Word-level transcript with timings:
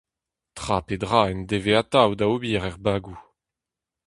Tra 0.57 0.77
pe 0.85 0.95
dra 1.03 1.21
en 1.31 1.39
deze 1.49 1.73
atav 1.81 2.11
da 2.17 2.25
ober 2.33 2.55
er 2.69 2.77
bagoù: 2.83 3.17